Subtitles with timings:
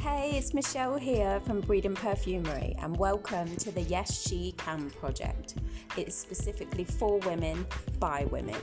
[0.00, 4.88] Hey, it's Michelle here from Breed and Perfumery, and welcome to the Yes She Can
[4.88, 5.56] project.
[5.94, 7.66] It's specifically for women
[7.98, 8.56] by women.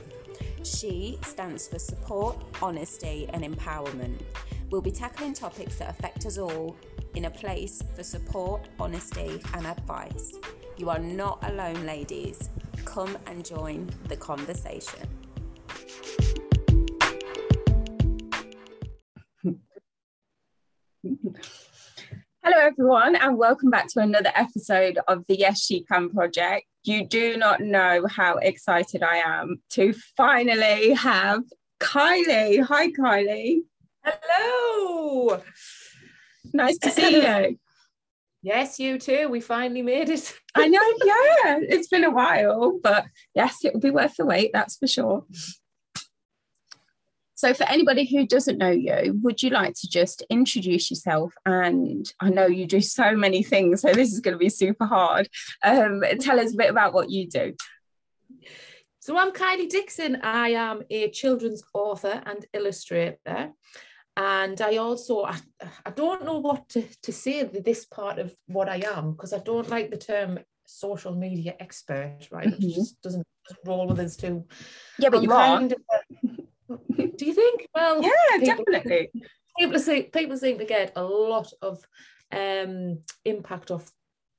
[0.64, 4.20] She stands for support, honesty, and empowerment.
[4.70, 6.74] We'll be tackling topics that affect us all
[7.14, 10.34] in a place for support, honesty, and advice.
[10.76, 12.50] You are not alone, ladies.
[12.84, 15.17] Come and join the conversation.
[22.42, 26.66] Hello, everyone, and welcome back to another episode of the Yes She Can project.
[26.84, 31.44] You do not know how excited I am to finally have
[31.80, 32.62] Kylie.
[32.62, 33.60] Hi, Kylie.
[34.04, 35.42] Hello.
[36.52, 37.58] Nice to see you.
[38.40, 39.28] Yes, you too.
[39.28, 40.32] We finally made it.
[40.54, 41.58] I know, yeah.
[41.60, 45.26] It's been a while, but yes, it will be worth the wait, that's for sure.
[47.38, 51.32] So, for anybody who doesn't know you, would you like to just introduce yourself?
[51.46, 54.86] And I know you do so many things, so this is going to be super
[54.86, 55.28] hard.
[55.62, 57.54] Um, tell us a bit about what you do.
[58.98, 60.18] So, I'm Kylie Dixon.
[60.24, 63.52] I am a children's author and illustrator.
[64.16, 65.38] And I also, I,
[65.86, 69.38] I don't know what to, to say this part of what I am because I
[69.38, 72.48] don't like the term social media expert, right?
[72.48, 72.64] Mm-hmm.
[72.64, 73.24] It just doesn't
[73.64, 74.44] roll with us too.
[74.98, 75.62] Yeah, but I'm you are.
[75.62, 75.72] Of,
[76.68, 77.66] do you think?
[77.74, 79.10] Well, yeah, people, definitely.
[79.58, 81.84] People seem people seem to get a lot of
[82.30, 83.90] um, impact off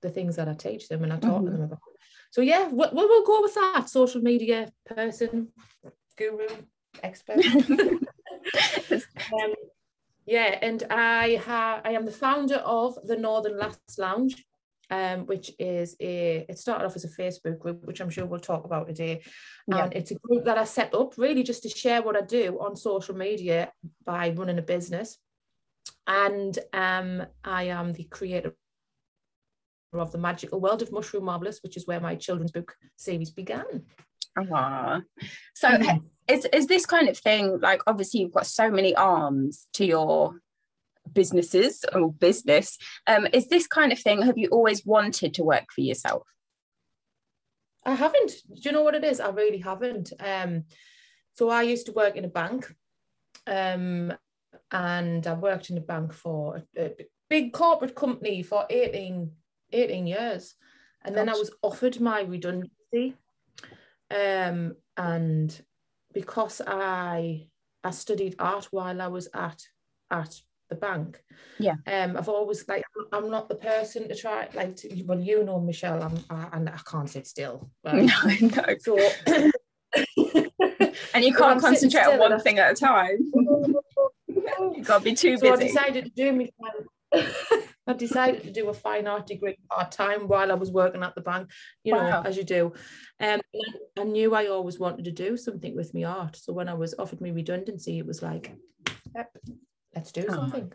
[0.02, 1.46] the things that I teach them and I talk mm-hmm.
[1.48, 1.80] to them about.
[2.32, 3.90] So yeah, we'll, we'll go with that.
[3.90, 5.50] Social media person,
[6.16, 6.48] guru,
[7.04, 7.46] expert.
[7.72, 9.54] um,
[10.26, 14.46] yeah, and I have I am the founder of the Northern Lass Lounge,
[14.90, 18.40] um, which is a it started off as a Facebook group, which I'm sure we'll
[18.40, 19.22] talk about today.
[19.68, 19.86] Yeah.
[19.86, 22.60] And it's a group that I set up really just to share what I do
[22.60, 23.72] on social media
[24.06, 25.18] by running a business.
[26.08, 28.56] And um, I am the creator
[29.94, 33.84] of the magical world of Mushroom Marvelous, which is where my children's book series began.
[34.52, 35.02] Ah,
[35.54, 36.04] so mm.
[36.28, 40.36] is is this kind of thing like obviously you've got so many arms to your
[41.14, 42.78] businesses or business.
[43.08, 46.24] Um, is this kind of thing, have you always wanted to work for yourself?
[47.86, 48.32] I haven't.
[48.54, 49.20] Do you know what it is?
[49.20, 50.14] I really haven't.
[50.20, 50.66] Um,
[51.34, 52.74] so I used to work in a bank
[53.48, 54.14] um,
[54.72, 56.92] and I worked in a bank for a,
[57.30, 59.32] big corporate company for 18,
[59.72, 60.56] 18 years.
[61.04, 63.16] And then I was offered my redundancy.
[64.10, 65.62] Um, and
[66.12, 67.48] because I
[67.84, 69.62] I studied art while I was at
[70.12, 70.36] at
[70.70, 71.22] the bank.
[71.58, 71.76] Yeah.
[71.88, 75.60] Um, I've always like I'm not the person to try like to, well you know
[75.60, 77.70] Michelle I'm I, and I can't sit still.
[77.84, 78.64] no, no.
[78.80, 78.98] So
[81.14, 83.18] and you can't concentrate on one thing at a time.
[84.28, 85.48] You've gotta be too busy.
[85.48, 86.52] So I decided to do me.
[87.12, 91.16] I decided to do a fine art degree part time while I was working at
[91.16, 91.50] the bank,
[91.84, 92.10] you wow.
[92.10, 92.74] know, as you do.
[93.20, 93.42] Um,
[93.98, 96.36] I knew I always wanted to do something with my art.
[96.36, 98.56] So when I was offered me redundancy, it was like,
[99.16, 99.36] yep,
[100.00, 100.34] let's do oh.
[100.34, 100.72] something.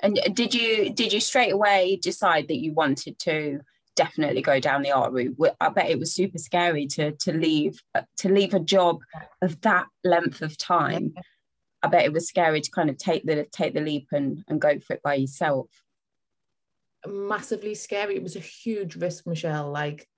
[0.00, 3.60] And did you did you straight away decide that you wanted to
[3.96, 5.36] definitely go down the art route?
[5.60, 7.80] I bet it was super scary to to leave
[8.18, 9.00] to leave a job
[9.40, 11.14] of that length of time.
[11.82, 14.60] I bet it was scary to kind of take the take the leap and, and
[14.60, 15.68] go for it by yourself.
[17.06, 18.16] Massively scary.
[18.16, 19.70] It was a huge risk, Michelle.
[19.70, 20.08] Like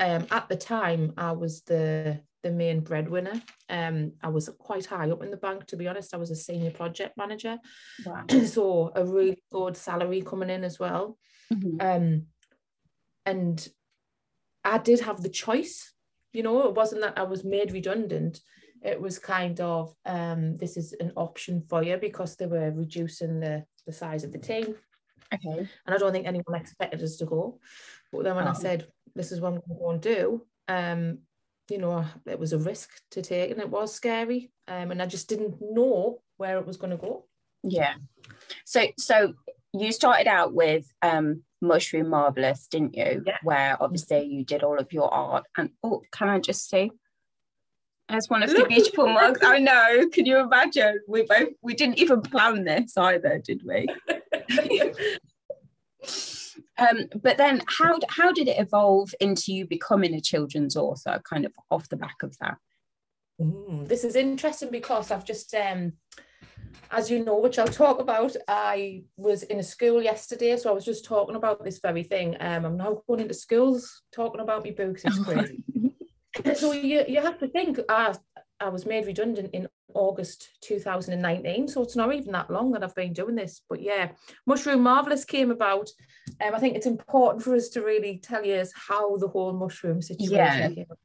[0.00, 3.40] um, at the time, I was the the main breadwinner.
[3.68, 6.14] Um, I was quite high up in the bank, to be honest.
[6.14, 7.58] I was a senior project manager,
[8.06, 8.24] wow.
[8.46, 11.18] so a really good salary coming in as well.
[11.52, 11.76] Mm-hmm.
[11.80, 12.22] Um,
[13.26, 13.68] and
[14.64, 15.92] I did have the choice.
[16.32, 18.40] You know, it wasn't that I was made redundant.
[18.82, 23.40] It was kind of um, this is an option for you because they were reducing
[23.40, 24.76] the the size of the team.
[25.32, 25.68] Okay.
[25.86, 27.60] And I don't think anyone expected us to go.
[28.12, 28.50] But then when oh.
[28.50, 31.18] I said this is what I'm going to go and do, um,
[31.70, 34.50] you know, it was a risk to take and it was scary.
[34.68, 37.26] Um, and I just didn't know where it was going to go.
[37.62, 37.94] Yeah.
[38.64, 39.34] So, so
[39.72, 43.22] you started out with um, Mushroom Marvelous, didn't you?
[43.26, 43.38] Yeah.
[43.42, 45.44] Where obviously you did all of your art.
[45.56, 46.90] And oh, can I just see?
[48.08, 49.38] As one of the beautiful mugs.
[49.44, 50.08] I know.
[50.08, 50.98] Can you imagine?
[51.06, 53.86] We both we didn't even plan this either, did we?
[56.78, 61.44] Um, but then how, how did it evolve into you becoming a children's author kind
[61.44, 62.56] of off the back of that?
[63.40, 65.92] Mm, this is interesting because I've just, um,
[66.90, 70.72] as you know, which I'll talk about, I was in a school yesterday, so I
[70.74, 72.36] was just talking about this very thing.
[72.40, 75.02] Um, I'm now going into schools talking about my books.
[75.04, 75.62] It's crazy.
[76.54, 78.14] so you, you have to think, uh,
[78.60, 81.68] I was made redundant in August 2019.
[81.68, 83.62] So it's not even that long that I've been doing this.
[83.68, 84.12] But yeah,
[84.46, 85.88] Mushroom Marvelous came about.
[86.44, 90.02] Um, I think it's important for us to really tell you how the whole mushroom
[90.02, 90.68] situation Yeah.
[90.68, 90.98] came about,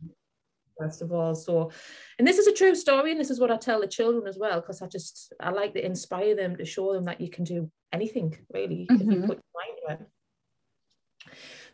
[0.78, 1.72] First of all, so
[2.20, 4.38] and this is a true story, and this is what I tell the children as
[4.38, 7.46] well, because I just I like to inspire them to show them that you can
[7.46, 9.28] do anything really if you Mhm.
[9.28, 10.10] put your mind to it.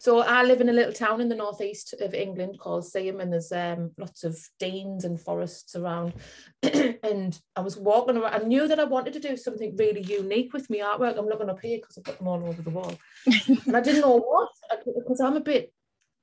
[0.01, 3.31] So I live in a little town in the northeast of England called Seaham, and
[3.31, 6.13] there's um, lots of deans and forests around.
[6.63, 8.33] and I was walking around.
[8.33, 11.19] I knew that I wanted to do something really unique with my artwork.
[11.19, 12.95] I'm looking up here because I've got them all over the wall,
[13.67, 14.49] and I didn't know what
[14.97, 15.71] because I'm a bit.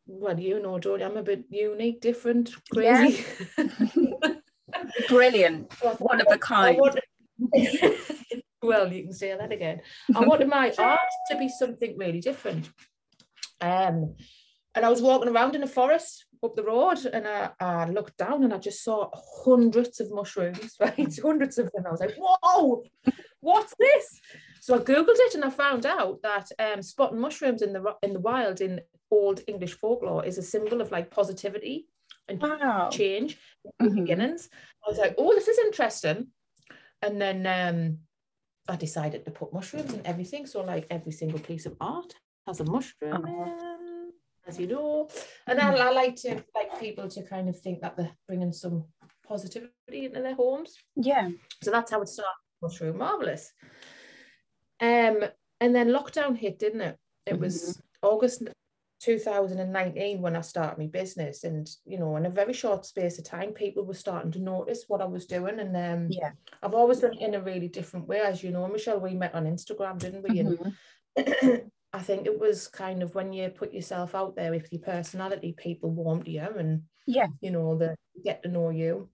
[0.09, 3.25] Well, you know, Jodie, I'm a bit unique, different, crazy.
[5.09, 5.73] Brilliant.
[5.75, 6.81] So thought, One of a kind.
[8.61, 9.83] well, you can say that again.
[10.17, 10.99] I wanted my art
[11.31, 12.71] to be something really different.
[13.61, 14.15] Um,
[14.75, 18.17] and I was walking around in a forest up the road and I, I looked
[18.17, 19.11] down and I just saw
[19.45, 21.19] hundreds of mushrooms, right?
[21.23, 21.85] hundreds of them.
[21.87, 22.85] I was like, whoa,
[23.41, 24.21] what's this?
[24.61, 28.13] So I Googled it and I found out that um, spotting mushrooms in the in
[28.13, 31.87] the wild in old English folklore is a symbol of like positivity
[32.29, 32.91] and Wow.
[32.91, 33.39] change
[33.83, 33.95] Mhm.
[33.97, 34.49] beginnings.
[34.87, 36.29] I was like, oh, this is interesting.
[37.03, 37.99] And then um,
[38.69, 40.47] I decided to put mushrooms in everything.
[40.47, 42.15] So like every single piece of art
[42.49, 44.13] has a mushroom, in,
[44.47, 45.09] as you know.
[45.47, 48.87] And I, I like to like people to kind of think that they're bringing some
[49.27, 49.71] positivity
[50.07, 50.75] into their homes.
[50.97, 51.29] Yeah.
[51.63, 52.33] So that's how it started.
[52.63, 53.53] Mushroom marvelous.
[54.81, 55.19] Um,
[55.61, 56.97] and then lockdown hit, didn't it?
[57.27, 58.43] It was August
[59.03, 63.25] 2019 when I started my business, and you know, in a very short space of
[63.25, 65.61] time, people were starting to notice what I was doing.
[65.61, 66.31] And um, Yeah.
[66.63, 68.99] I've always done it in a really different way, as you know, Michelle.
[69.01, 70.41] We met on Instagram, didn't we?
[70.41, 70.73] Mhm.
[71.17, 71.63] And
[71.93, 75.55] I think it was kind of when you put yourself out there with your personality,
[75.57, 77.29] people warm to you, and Yeah.
[77.41, 77.95] you know, they
[78.25, 79.09] get to know you.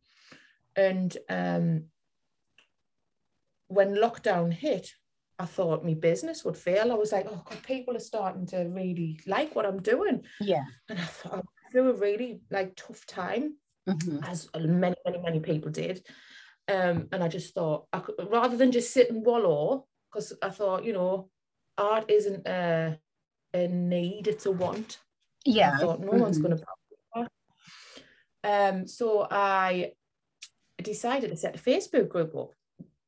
[0.76, 1.84] And um,
[3.68, 4.90] when lockdown hit,
[5.38, 6.92] I thought my business would fail.
[6.92, 10.24] I was like, oh God, people are starting to really like what I'm doing.
[10.40, 10.64] Yeah.
[10.88, 13.56] And I thought I through a really like tough time,
[13.88, 14.26] Mhm.
[14.28, 16.06] as many, many, many people did.
[16.68, 20.50] Um, and I just thought I could rather than just sit and wallow, because I
[20.50, 21.30] thought, you know,
[21.78, 22.98] art isn't a,
[23.52, 24.98] a need, it's a want.
[25.44, 25.72] Yeah.
[25.74, 26.42] I thought no one's Mhm.
[26.42, 26.64] going to
[28.44, 29.92] um so I
[30.82, 32.50] decided to set a Facebook group up.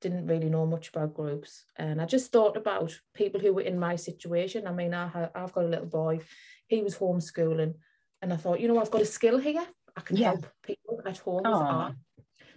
[0.01, 1.65] Didn't really know much about groups.
[1.77, 4.67] And I just thought about people who were in my situation.
[4.67, 6.21] I mean I ha- I've got a little boy.
[6.69, 7.75] He was homeschooling.
[8.23, 9.67] And I thought you know I've got a skill here.
[9.97, 10.29] I can Yeah.
[10.31, 11.95] help people at home with art.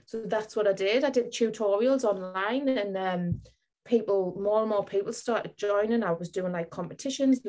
[0.06, 1.04] So that's what I did.
[1.04, 3.42] I did tutorials online and um
[3.90, 7.42] people more and more people started joining I was doing like competitions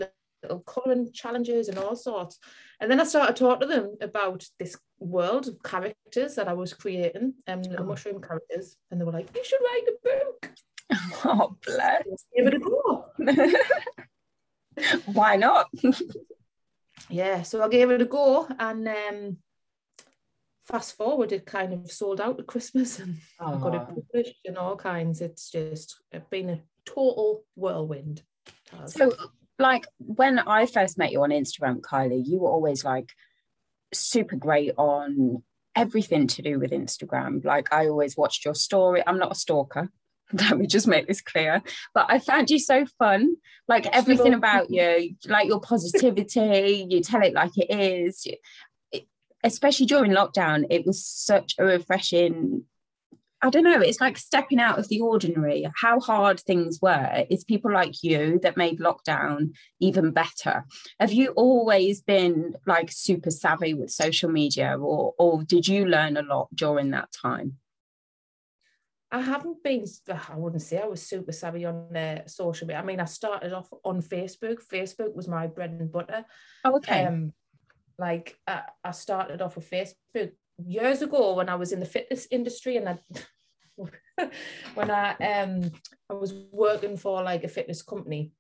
[0.43, 2.39] little colouring challenges and all sorts
[2.81, 6.73] and then I started talking to them about this world of characters that I was
[6.83, 7.89] creating, um, little Oh.
[7.93, 10.39] mushroom characters, and they were like, "You should write a book."
[11.25, 12.27] Oh, bless.
[12.35, 13.05] Give it a go.
[15.19, 15.67] Why not?
[17.09, 19.37] Yeah, so I gave it a go, and um,
[20.71, 23.95] fast forward, it kind of sold out at Christmas, and I got it Oh.
[23.95, 25.21] published and all kinds.
[25.21, 26.01] It's just
[26.31, 28.23] been a total whirlwind.
[28.87, 29.13] So,
[29.59, 33.11] like, when I first met you on Instagram, Kylie, you were always like
[33.93, 35.43] super great on
[35.75, 37.45] everything to do with Instagram.
[37.45, 39.03] Like, I always watched your story.
[39.07, 39.91] I'm not a stalker.
[40.33, 41.63] Let me just make this clear.
[41.93, 43.35] But I found you so fun.
[43.67, 48.27] Like everything about you, like your positivity, you tell it like it is.
[49.43, 52.65] Especially during lockdown, it was such a refreshing
[53.43, 55.67] I don't know, it's like stepping out of the ordinary.
[55.75, 57.25] How hard things were.
[57.31, 60.67] It's people like you that made lockdown even better.
[60.99, 66.19] Have you always been like super savvy with social media or or did you learn
[66.19, 67.57] a lot during that time?
[69.13, 72.81] I haven't been, I wouldn't say I was super savvy on uh, social media.
[72.81, 74.59] I mean, I started off on Facebook.
[74.65, 76.25] Facebook was my bread and butter.
[76.65, 77.07] Oh, okay.
[77.07, 77.33] Um,
[78.01, 82.27] like I, I started off with Facebook years ago when I was in the fitness
[82.31, 82.99] industry and I
[84.75, 85.71] when I um
[86.11, 88.33] I was working for like a fitness company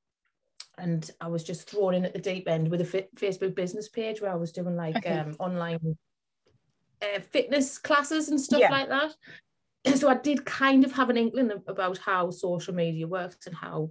[0.78, 3.88] and I was just thrown in at the deep end with a fit, Facebook business
[3.88, 5.18] page where I was doing like Okay.
[5.18, 5.96] um online
[7.02, 8.70] uh, fitness classes and stuff Yeah.
[8.70, 9.14] like that.
[9.96, 13.90] So I did kind of have an inkling about how social media works and how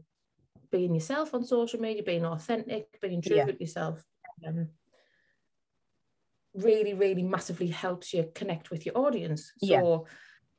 [0.71, 3.45] being yourself on social media, being authentic, being true Yeah.
[3.45, 4.03] with yourself,
[4.45, 4.67] um,
[6.53, 9.51] really, really massively helps you connect with your audience.
[9.59, 10.11] So Yeah.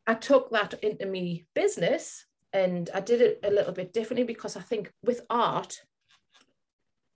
[0.06, 4.56] I took that into me business and I did it a little bit differently because
[4.56, 5.80] I think with art,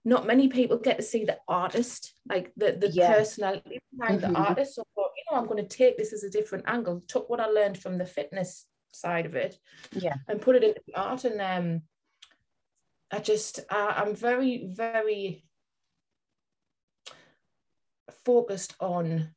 [0.03, 3.13] not many people get to see the artist, like the, the Yeah.
[3.13, 4.33] personality behind Mhm.
[4.33, 4.75] the artist.
[4.75, 7.29] So I thought, you know, I'm going to take this as a different angle, took
[7.29, 9.57] what I learned from the fitness side of it
[9.91, 10.15] Yeah.
[10.27, 11.25] and put it into the art.
[11.25, 11.81] And um,
[13.11, 15.44] I just, I, I'm very, very
[18.25, 19.29] focused on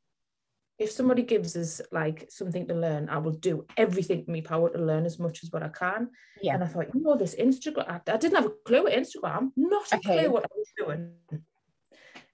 [0.78, 4.70] if somebody gives us like something to learn, I will do everything in my power
[4.70, 6.10] to learn as much as what I can.
[6.40, 6.54] Yeah.
[6.54, 9.50] And I thought, you know, this Instagram, I, I didn't have a clue at Instagram,
[9.56, 10.20] not a Okay.
[10.20, 11.12] clue what I was doing.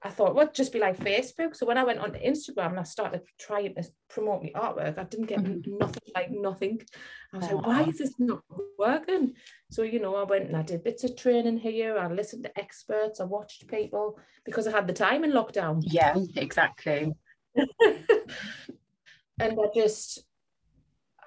[0.07, 1.57] I thought, well, just be like Facebook.
[1.57, 5.05] So when I went on Instagram and I started trying to promote my artwork, I
[5.05, 5.67] didn't get Mhm.
[5.81, 6.83] nothing, like nothing.
[7.33, 8.43] I was like, why is this not
[8.79, 9.35] working?
[9.71, 11.97] So, you know, I went and I did bits of training here.
[11.97, 13.19] I listened to experts.
[13.19, 15.81] I watched people because I had the time in lockdown.
[15.83, 17.15] Yeah, exactly.
[17.55, 17.67] and
[19.41, 20.23] I just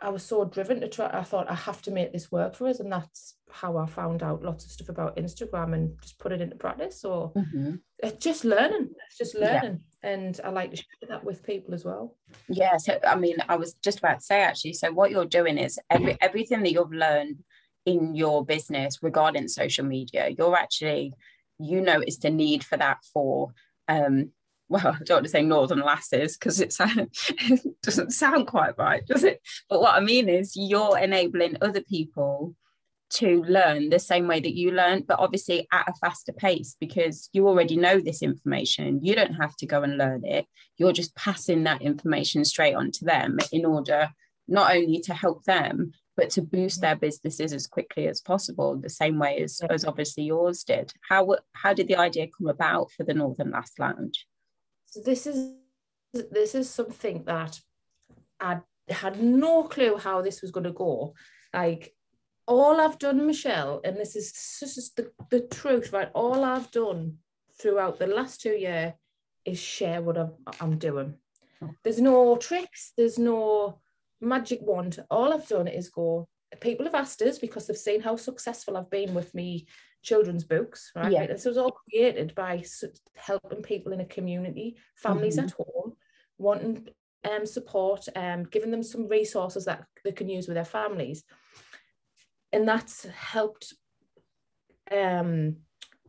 [0.02, 2.68] I was so driven to try I thought I have to make this work for
[2.68, 6.32] us and that's how I found out lots of stuff about Instagram and just put
[6.32, 7.80] it into practice so Mhm.
[8.00, 9.62] it's just learning it's just Yeah.
[9.62, 12.16] learning and I like to share that with people as well
[12.50, 14.74] Yeah, so I mean, I was just about to say actually.
[14.74, 17.44] So what you're doing is every everything that you've learned
[17.86, 21.14] in your business regarding social media, you're actually
[21.60, 23.54] you notice the need for that for
[23.88, 24.32] um
[24.70, 29.06] well, I don't want to say northern lasses because it it doesn't sound quite right,
[29.06, 29.42] does it?
[29.70, 32.56] But what I mean is you're enabling other people
[33.10, 37.30] to learn the same way that you learned, but obviously at a faster pace because
[37.32, 39.00] you already know this information.
[39.02, 40.46] You don't have to go and learn it
[40.78, 44.10] you're just passing that information straight on to them in order
[44.48, 48.90] not only to help them but to boost their businesses as quickly as possible the
[48.90, 53.04] same way as, as obviously yours did how how did the idea come about for
[53.04, 54.26] the northern lass lounge
[54.88, 55.52] so this is
[56.32, 57.60] this is something that
[58.40, 61.14] I had no clue how this was going to go.
[61.54, 61.94] Like
[62.48, 66.10] all I've done Michelle and this is this is the, the truth right?
[66.14, 67.18] All I've done
[67.60, 68.94] throughout the last two years
[69.46, 71.16] is share what I'm, I'm doing.
[71.62, 71.72] Oh.
[71.84, 73.80] there's no tricks there's no
[74.22, 75.04] magic wand.
[75.10, 76.28] All I've done is go
[76.62, 79.68] people have asked us because they've seen how successful I've been with me
[80.02, 81.26] children's books right Yeah.
[81.28, 82.64] this was all created by
[83.16, 85.44] helping people in a community families Mhm.
[85.44, 85.94] at home
[86.38, 86.88] wanting
[87.30, 91.24] um, support um, giving them some resources that they can use with their families
[92.54, 93.74] and that's helped
[94.92, 95.58] um,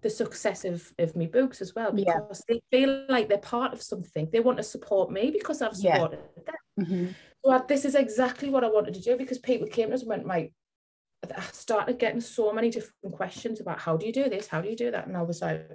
[0.02, 2.20] the success of, of my books as well Yeah.
[2.20, 5.76] because they feel like they're part of something they want to support me because I've
[5.76, 5.94] Yeah.
[5.94, 6.54] supported them
[6.86, 7.14] Mhm.
[7.44, 10.00] So I- this is exactly what I wanted to do because people came to us
[10.02, 10.50] and went, my,
[11.36, 14.68] I started getting so many different questions about how do you do this, how do
[14.68, 15.74] you do that, and I was like, do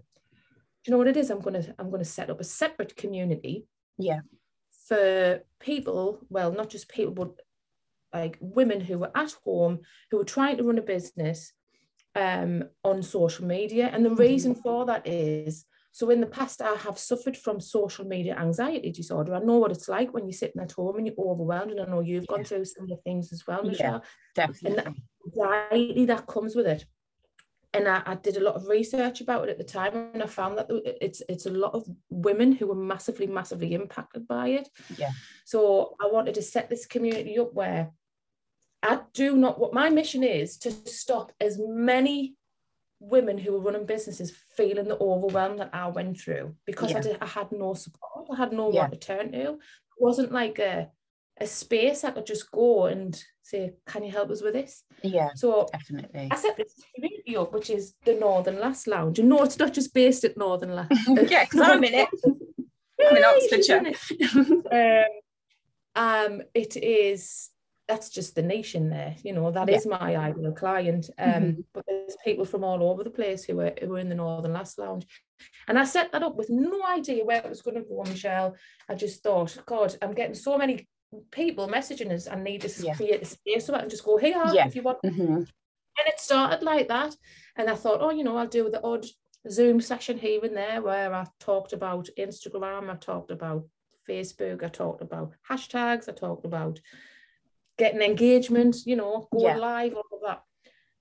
[0.87, 1.29] you know what it is?
[1.29, 3.65] I'm gonna I'm gonna set up a separate community.
[3.97, 4.19] Yeah.
[4.87, 7.41] For people, well, not just people, but
[8.13, 9.79] like women who were at home
[10.11, 11.53] who were trying to run a business
[12.15, 14.19] um, on social media, and the Mhm.
[14.19, 18.91] reason for that is so in the past, I have suffered from social media anxiety
[18.91, 19.35] disorder.
[19.35, 21.85] I know what it's like when you're sitting at home and you're overwhelmed, and I
[21.85, 22.45] know you've gone Yeah.
[22.45, 23.69] through similar things as well, Yeah.
[23.71, 24.03] Michelle.
[24.33, 24.93] definitely
[25.27, 26.85] Anxiety that comes with it.
[27.75, 30.25] And I, I did a lot of research about it at the time, and I
[30.27, 30.67] found that
[31.05, 34.69] it's it's a lot of women who were massively, massively impacted by it.
[34.97, 35.11] Yeah.
[35.45, 37.91] So I wanted to set this community up where
[38.81, 39.59] I do not.
[39.59, 42.35] What my mission is to stop as many
[43.03, 46.97] women who were running businesses feeling the overwhelm that I went through because Yeah.
[46.99, 48.27] I, did, I had no support.
[48.31, 48.81] I had no Yeah.
[48.81, 49.51] one to turn to.
[49.51, 49.59] It
[49.99, 50.89] wasn't like a
[51.41, 55.29] a space I could just go and say, "Can you help us with this?" yeah
[55.35, 59.17] So definitely I set this community up, which is the Northern Lass Lounge.
[59.19, 60.91] And no, it's not just based at Northern Lass.
[61.33, 62.07] yeah because i'm in it
[63.07, 65.07] i'm in oxfordshire it.
[65.95, 67.49] um, um, it is
[67.87, 69.15] that's just the nation there.
[69.23, 69.97] You know, that is Yeah.
[69.99, 71.09] my ideal client.
[71.17, 71.65] Um, Mhm.
[71.73, 74.53] but there's people from all over the place who were who are in the Northern
[74.53, 75.05] Lass Lounge.
[75.67, 78.55] And I set that up with no idea where it was going to go, Michelle.
[78.87, 80.87] I just thought, God, I'm getting so many
[81.31, 82.27] people messaging us.
[82.27, 82.95] I need to Yeah.
[82.95, 84.65] create a space so I can just go, hey, Yeah.
[84.65, 85.35] if you want Mhm.
[85.97, 87.15] and it started like that.
[87.55, 89.05] And I thought, oh, you know, I'll do the odd
[89.49, 93.67] Zoom session here and there where I talked about Instagram, I talked about
[94.07, 96.79] Facebook, I talked about hashtags, I talked about
[97.77, 99.57] getting engagement, you know, going Yeah.
[99.57, 100.43] live, all of that.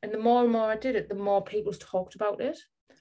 [0.03, 2.59] And the more and more I did it, the more people talked about it.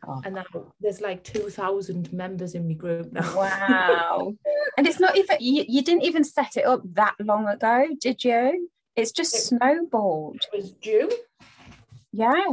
[0.08, 0.22] Oh.
[0.26, 0.46] And now
[0.80, 3.36] there's like 2,000 members in my group now.
[3.36, 4.34] Wow.
[4.78, 8.24] and it's not even, you, you didn't even set it up that long ago, did
[8.24, 8.70] you?
[8.96, 10.42] It's just It- snowballed.
[10.54, 11.10] it was June.
[12.12, 12.44] Yeah.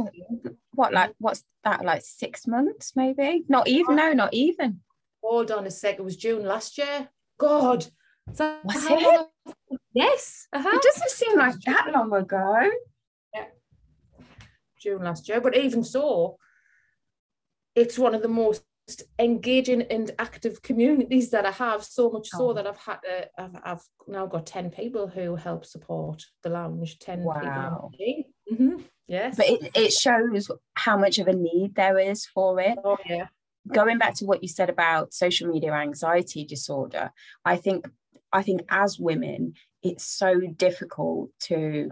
[0.73, 3.43] What, like, what's that, like six months maybe?
[3.49, 4.81] Not even, no, not even.
[5.21, 5.99] Hold on a sec.
[5.99, 7.09] It was June last year.
[7.37, 7.87] God.
[8.37, 9.01] That Was it?
[9.01, 9.27] long
[9.93, 10.47] Yes.
[10.53, 10.69] uh-huh.
[10.73, 12.69] It doesn't seem like that long ago.
[14.81, 15.41] June last year.
[15.41, 16.37] But even so,
[17.75, 18.63] it's one of the most
[19.19, 21.83] engaging and active communities that I have.
[21.83, 22.53] So much so Oh.
[22.53, 26.97] that I've had to, I've, I've now got ten people who help support the lounge.
[26.99, 27.89] Ten Wow.
[27.91, 28.31] people.
[28.51, 28.81] Mm-hmm.
[29.07, 29.35] Yes.
[29.37, 32.77] But it, it shows how much of a need there is for it.
[32.85, 33.27] oh yeah.
[33.67, 37.11] going back to what you said about social media anxiety disorder
[37.45, 37.87] i think
[38.33, 41.91] i think as women it's so difficult to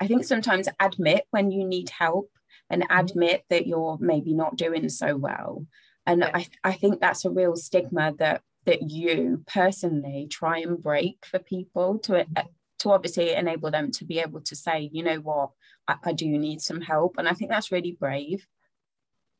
[0.00, 2.30] i think sometimes admit when you need help
[2.70, 2.98] and mm-hmm.
[2.98, 5.66] admit that you're maybe not doing so well.
[6.06, 6.30] And Yeah.
[6.34, 11.38] I, I think that's a real stigma that that you personally try and break for
[11.38, 12.32] people to mm-hmm.
[12.36, 12.44] eh,
[12.80, 15.50] to obviously enable them to be able to say you know what?
[15.88, 17.16] I, I do need some help.
[17.18, 18.46] And i think that's really brave.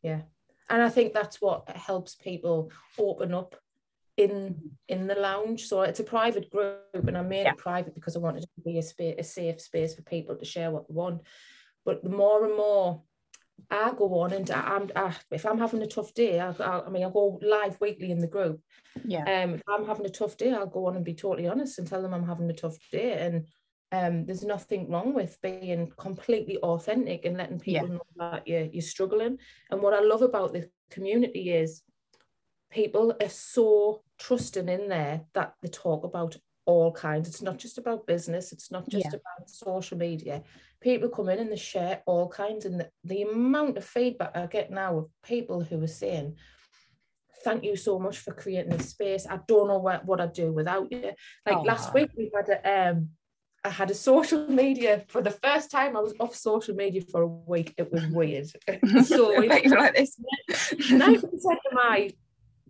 [0.02, 0.22] Yeah.
[0.68, 3.54] And i think that's what helps people open up
[4.16, 4.56] in
[4.88, 7.52] in the lounge so it's a private group and i made Yeah.
[7.52, 10.36] it private because i wanted it to be a space a safe space for people
[10.36, 11.22] to share what they want
[11.84, 13.02] but the more and more
[13.70, 16.86] I go on and I, I'm I, if I'm having a tough day, I, I,
[16.86, 18.60] I mean I go live weekly in the group.
[19.04, 21.78] yeah Um, if I'm having a tough day, I'll go on and be totally honest
[21.78, 23.12] and tell them I'm having a tough day.
[23.18, 23.46] And
[23.92, 28.82] um, there's nothing wrong with being completely authentic and letting people know that you're, you're
[28.82, 29.38] struggling.
[29.70, 31.82] And what I love about the community is
[32.70, 37.28] people are so trusting in there that they talk about all kinds.
[37.28, 39.18] It's not just about business, it's not just Yeah.
[39.20, 40.42] about social media.
[40.80, 42.64] People come in and they share all kinds.
[42.64, 46.36] And the, the amount of feedback I get now of people who are saying,
[47.44, 49.24] Thank you so much for creating this space.
[49.24, 51.12] I don't know what, what I'd do without you.
[51.44, 51.92] Like last Aw.
[51.92, 53.10] week, we had a um
[53.62, 55.96] I had a social media for the first time.
[55.96, 57.74] I was off social media for a week.
[57.76, 58.46] It was weird.
[59.04, 60.18] so you're like this
[60.88, 62.10] percent of my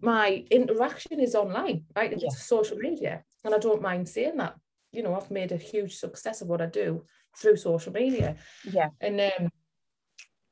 [0.00, 2.12] my interaction is online, right?
[2.12, 2.30] It's Yeah.
[2.30, 4.54] social media, and I don't mind saying that.
[4.92, 7.04] You know, I've made a huge success of what I do
[7.38, 9.50] through social media, yeah and um,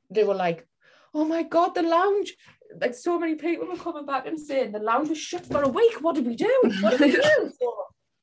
[0.09, 0.67] they were like,
[1.13, 2.35] "Oh my god, the lounge!"
[2.81, 5.67] Like so many people were coming back and saying the lounge was shut for a
[5.69, 6.01] week.
[6.01, 6.53] What did we do?
[6.81, 7.51] What did we do?
[7.61, 7.73] So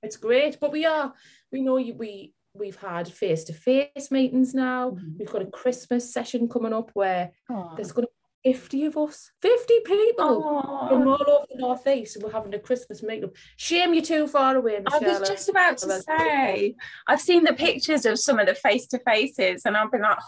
[0.02, 1.14] it's great, but we are.
[1.52, 1.94] We know you.
[1.94, 4.90] We we've had face to face meetings now.
[4.90, 5.18] Mhm.
[5.18, 7.74] We've got a Christmas session coming up where Aw.
[7.76, 10.88] there's going to be 50 of us, 50 people Aw.
[10.88, 13.34] from all over the northeast, and we're having a Christmas meetup.
[13.56, 15.04] Shame you're too far away, Michelle.
[15.16, 16.74] I was just about to say,
[17.06, 20.18] I've seen the pictures of some of the face to faces, and I've been like,
[20.20, 20.24] oh,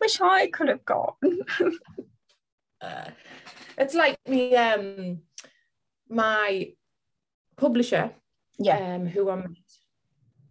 [0.00, 1.16] wish I could have got.
[2.82, 3.10] Uh,
[3.76, 5.18] it's like me, um,
[6.08, 6.72] my
[7.58, 8.10] publisher,
[8.58, 8.94] Yeah.
[8.94, 9.48] um, who I met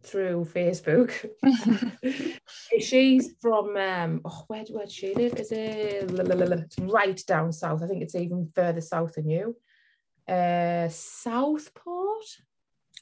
[0.04, 1.12] through Facebook.
[2.80, 5.34] She's from um, oh, where where does she live?
[5.36, 7.84] Is it la, la, la, la, it's right down south?
[7.84, 9.56] I think it's even further south than you.
[10.28, 12.26] Uh, Southport.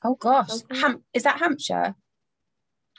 [0.03, 0.79] Oh gosh, Okay.
[0.79, 1.95] Ham- is that Hampshire?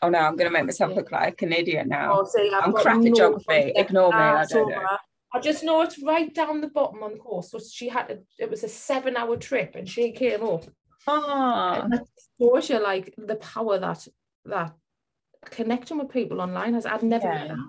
[0.03, 2.21] Oh no, I'm going to make myself look like an idiot now.
[2.21, 3.73] Oh, see, I've I'm got crap at geography.
[3.75, 4.87] Ignore me, I don't know.
[5.33, 7.51] I just know it's right down the bottom on the course.
[7.51, 10.65] So she had to, it was a seven hour trip and she came up.
[11.11, 12.07] Ah, And that
[12.41, 14.07] shows you like the power that
[14.45, 14.75] that
[15.45, 16.85] connecting with people online has.
[16.87, 17.35] I'd never Yeah.
[17.35, 17.55] met her.
[17.55, 17.63] And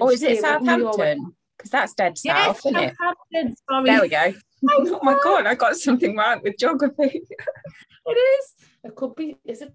[0.00, 1.36] oh, is it came up and we all went, Southampton?
[1.56, 3.54] Because that's dead Yes, south, isn't it?
[3.70, 3.84] Sorry.
[3.86, 4.32] There we go.
[4.70, 7.22] Oh my god, I got something right with geography.
[8.06, 8.54] It is.
[8.84, 9.36] It could be.
[9.44, 9.72] Is it?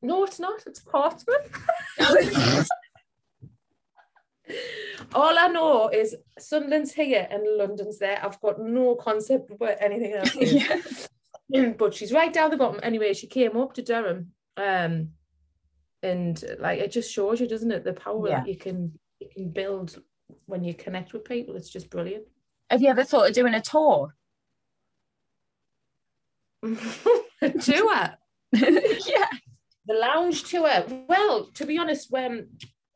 [0.00, 0.62] No, it's not.
[0.66, 1.48] It's Portsmouth.
[5.14, 8.18] All I know is Sunderland's here and London's there.
[8.22, 11.08] I've got no concept of where anything else is.
[11.78, 12.80] but she's right down the bottom.
[12.82, 14.32] Anyway, she came up to Durham.
[14.56, 15.10] Um,
[16.02, 18.40] and like it just shows you, doesn't it, the power Yeah.
[18.40, 20.02] that you can you can build
[20.46, 21.54] when you connect with people.
[21.56, 22.24] It's just brilliant.
[22.70, 24.14] Have you ever thought of doing a tour?
[26.62, 28.10] Tour.
[28.52, 29.26] yeah.
[29.86, 30.84] the lounge tour.
[31.08, 32.48] Well, to be honest, when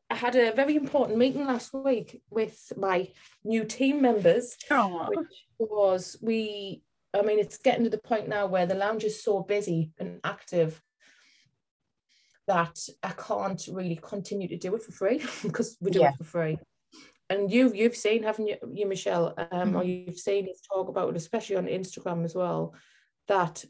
[0.09, 3.09] I had a very important meeting last week with my
[3.43, 6.81] new team members, Oh, which was we.
[7.13, 10.19] I mean, it's getting to the point now where the lounge is so busy and
[10.23, 10.81] active
[12.47, 16.09] that I can't really continue to do it for free because we do Yeah.
[16.11, 16.57] it for free.
[17.29, 20.07] And you've you've seen, haven't you, you Michelle, um, or Mhm.
[20.07, 22.73] you've seen us talk about it, especially on Instagram as well,
[23.27, 23.65] that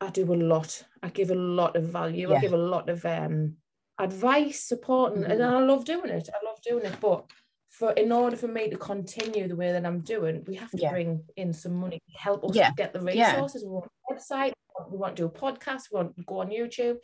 [0.00, 0.84] I do a lot.
[1.02, 2.32] I give a lot of value.
[2.32, 3.56] I give a lot of um
[3.98, 5.52] advice, support, and, and Mhm.
[5.52, 6.28] I love doing it.
[6.32, 6.98] I love doing it.
[7.00, 7.30] But
[7.78, 10.76] for in order for me to continue the way that I'm doing, we have to
[10.76, 10.90] Yeah.
[10.90, 12.70] bring in some money to help us Yeah.
[12.76, 13.32] get the Yeah.
[13.32, 13.64] resources.
[13.64, 14.52] We want a website,
[14.90, 16.98] we want to do a podcast, we want to go on YouTube.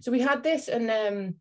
[0.00, 1.34] So we had this and um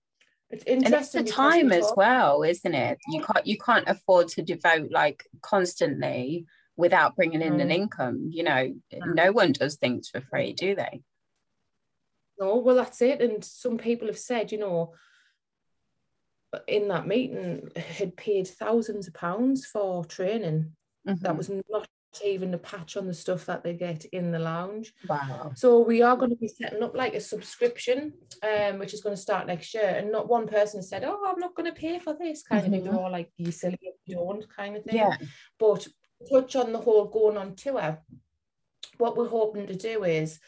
[0.49, 0.85] it's and it's
[1.15, 1.25] interesting.
[1.25, 2.99] the time as well, isn't it?
[3.07, 7.75] You can't you can't afford to devote like constantly without bringing in an Mm.
[7.75, 8.27] income.
[8.29, 11.01] You know, no one does things for free, do they?
[12.37, 13.21] No, well, that's it.
[13.21, 14.93] And some people have said, you know,
[16.67, 21.37] in that meeting, had paid thousands of pounds for training That Mhm.
[21.37, 21.87] was not
[22.23, 24.93] even a patch on the stuff that they get in the lounge.
[25.07, 25.51] wow.
[25.55, 29.15] So we are going to be setting up like a subscription, um, which is going
[29.15, 29.83] to start next year.
[29.97, 32.71] And not one person said, "Oh, I'm not going to pay for this," kind of
[32.71, 32.83] thing.
[32.83, 33.03] They're Mhm.
[33.03, 34.95] all like, "You silly, you don't," kind of thing.
[34.95, 35.17] Yeah.
[35.59, 35.87] But
[36.31, 38.01] touch on the whole going on tour.
[38.97, 40.39] What we're hoping to do is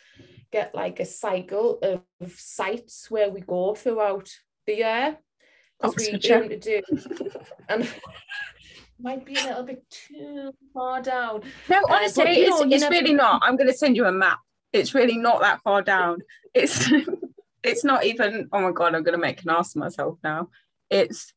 [0.52, 4.30] get like a cycle of sites where we go throughout
[4.65, 5.17] the year.
[5.79, 6.43] Because we Oxfordshire.
[6.43, 6.81] aim to do,
[7.69, 7.87] and
[8.99, 11.43] might be a little bit too far down.
[11.69, 13.41] No, uh, honestly, you it's, know, it's never- really not.
[13.43, 14.39] I'm going to send you a map.
[14.73, 16.19] It's really not that far down.
[16.53, 16.89] It's
[17.63, 18.49] it's not even.
[18.51, 20.49] Oh my god, I'm going to make an ass of myself now.
[20.89, 21.33] It's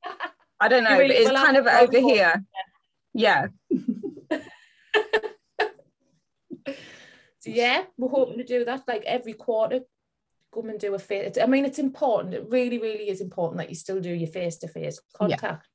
[0.58, 0.98] I don't know.
[0.98, 2.44] Really but it's will kind have of over go for- here.
[3.14, 3.46] Yeah.
[7.42, 9.80] So yeah, we're hoping to do that like every quarter.
[10.52, 11.38] Come and do a face.
[11.40, 12.34] I mean, it's important.
[12.34, 15.66] It really, really is important that you still do your face to face contact.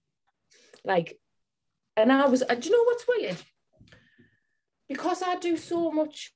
[0.84, 1.18] Like,
[1.96, 2.44] and I was.
[2.44, 3.38] uh, Do you know what's weird?
[4.88, 6.34] Because I do so much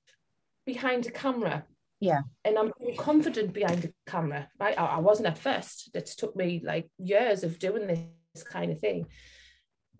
[0.65, 1.65] behind the camera.
[1.99, 2.21] Yeah.
[2.45, 4.47] And I'm confident behind the camera.
[4.59, 4.79] Right?
[4.79, 5.89] I, I wasn't at first.
[5.93, 9.05] It took me like years of doing this kind of thing.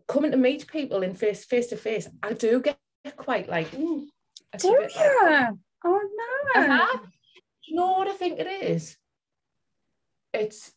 [0.07, 2.79] Coming to meet people in face face to face, I do get
[3.17, 3.71] quite like.
[3.75, 4.07] "Ooh,
[4.53, 5.59] it's a Do bit like- you?
[5.85, 6.09] Oh
[6.55, 6.61] no.
[6.61, 6.97] uh-huh.
[7.69, 8.97] You know what I think it is?
[10.33, 10.71] It's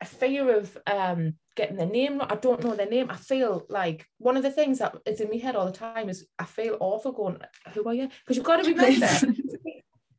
[0.00, 2.22] a fear of um, getting their name.
[2.22, 3.10] I don't know their name.
[3.10, 6.08] I feel like one of the things that is in my head all the time
[6.08, 7.38] is I feel awful going,
[7.74, 8.08] who are you?
[8.20, 9.08] Because you've got to remember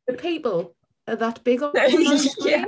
[0.06, 2.54] the people are that big on on the screen.
[2.54, 2.64] Yeah.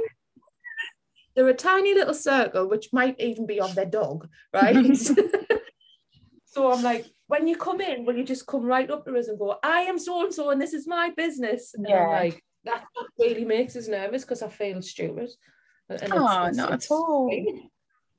[1.36, 4.96] They're a tiny little circle, which might even be of their dog, right?
[6.46, 9.28] so I'm like, when you come in, will you just come right up to us
[9.28, 11.74] and go, I am so and so, and this is my business?
[11.74, 12.06] And Yeah.
[12.06, 12.84] I'm like, that
[13.18, 15.30] really makes us nervous because I feel stupid.
[15.88, 17.28] And Oh, it's- not it's- at all.
[17.32, 17.62] It's,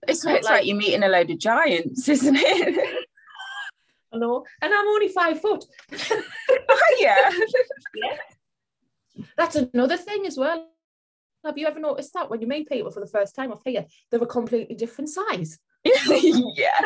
[0.07, 2.97] it's like, like- you're meeting a load of giants, isn't it?
[4.13, 5.63] I know, and I'm only five foot.
[6.11, 7.31] oh yeah.
[7.95, 8.17] yeah.
[9.37, 10.67] That's another thing as well.
[11.45, 13.85] Have you ever noticed that when you meet people for the first time off here,
[14.09, 15.59] they're a completely different size?
[15.85, 16.81] yeah.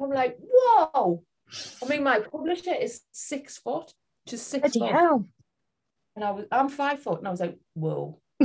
[0.00, 1.22] I'm like, whoa.
[1.82, 3.92] I mean, my publisher is six foot,
[4.26, 4.90] to six Bloody foot.
[5.00, 5.28] hell.
[6.18, 8.18] And I was, I'm five foot, and I was like, whoa.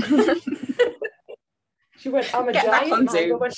[1.97, 3.39] she went, I'm a Get giant.
[3.39, 3.55] went,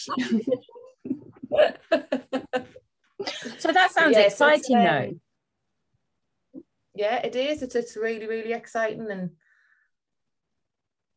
[3.59, 5.09] So that sounds Yeah, exciting though.
[5.09, 5.19] um,
[6.93, 7.61] yeah, it is.
[7.61, 9.31] It's it's really really exciting, and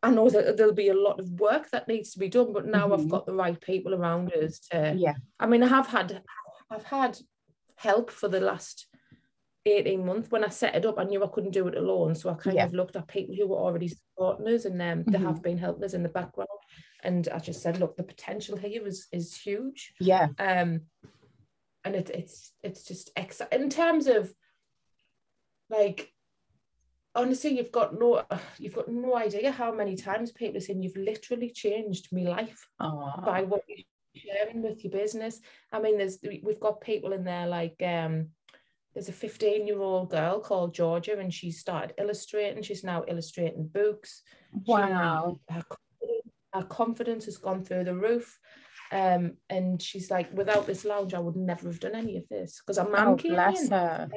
[0.02, 2.52] I know that there'll be a lot of work that needs to be done.
[2.52, 3.11] But now I've Mhm.
[3.11, 4.96] got the right people around us to.
[4.98, 5.14] Yeah.
[5.38, 6.24] I mean, I have had
[6.68, 7.16] I've had
[7.76, 8.88] help for the last
[9.72, 10.31] 18 months.
[10.31, 12.14] When I set it up, I knew I couldn't do it alone.
[12.14, 12.66] So I kind Yeah.
[12.66, 15.22] of looked at people who were already supporting us and um, they Mhm.
[15.26, 16.48] have been helping us in the background.
[17.04, 19.94] And I just said, look, the potential here is is huge.
[20.00, 20.28] Yeah.
[20.38, 20.83] Um
[21.85, 24.35] and it, it's it's just exciting in terms of
[25.70, 26.12] like
[27.14, 28.24] honestly you've got no
[28.59, 32.68] you've got no idea how many times people are saying you've literally changed my life
[32.81, 35.40] Oh, by what you're sharing with your business.
[35.72, 38.31] I mean, there's we've got people in there like um
[38.98, 42.64] there's a 15 year old girl called Georgia and she started illustrating.
[42.64, 44.22] She's now illustrating books.
[44.52, 45.38] She- wow.
[45.48, 48.40] her, confidence, her confidence has gone through the roof.
[48.90, 52.61] Um, and she's like, without this lounge, I would never have done any of this
[52.61, 53.70] because I'm Oh, bless in.
[53.70, 54.08] her.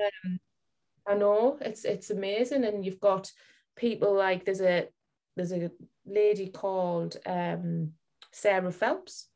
[1.08, 3.30] I know it's it's amazing, and you've got
[3.76, 4.88] people like there's a
[5.36, 5.70] there's a
[6.06, 7.92] lady called um,
[8.32, 9.28] Sarah Phelps.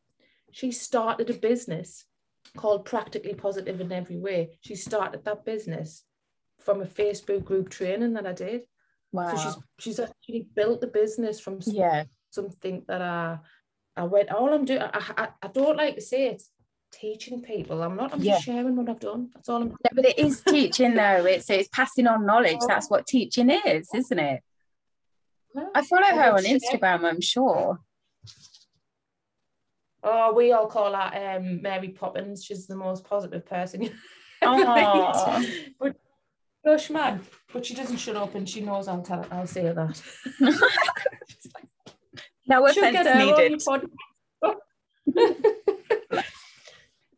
[0.51, 2.05] She started a business
[2.55, 4.57] called Practically Positive in Every Way.
[4.61, 6.03] She started that business
[6.59, 8.61] from a Facebook group training that I did.
[9.11, 9.35] Wow.
[9.35, 12.05] So she's she's actually built the business from yeah.
[12.31, 13.39] something that I
[13.95, 14.31] I went.
[14.31, 16.51] All I'm doing, I, I, I don't like to say it's
[16.91, 17.81] teaching people.
[17.83, 18.13] I'm not.
[18.13, 18.33] I'm Yeah.
[18.33, 19.29] just sharing what I've done.
[19.33, 19.69] That's all I'm.
[19.69, 21.25] No, but it is teaching though.
[21.25, 22.59] It's it's passing on knowledge.
[22.67, 24.41] That's what teaching is, isn't it?
[25.73, 27.79] I follow her on Instagram, I'm sure.
[30.07, 32.43] Oh, we all call her um, Mary Poppins.
[32.45, 33.89] She's the most positive person you
[34.43, 35.39] ever Aw.
[35.39, 35.73] meet.
[35.79, 35.95] But
[36.63, 39.25] gosh, man, but she doesn't shut up, and she knows I'll tell.
[39.31, 40.01] I'll say that.
[42.47, 43.63] No offense get her on your needed.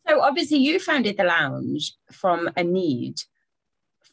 [0.08, 3.16] So obviously you founded the lounge from a need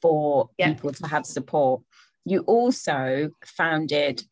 [0.03, 0.73] for Yeah.
[0.73, 1.83] people to have support.
[2.25, 4.25] You also founded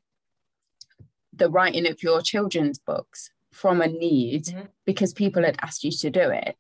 [1.33, 4.69] the writing of your children's books from a need Mhm.
[4.87, 6.57] because people had asked you to do it.